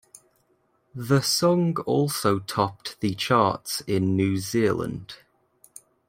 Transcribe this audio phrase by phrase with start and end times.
[0.95, 5.17] The song also topped the charts in New Zealand.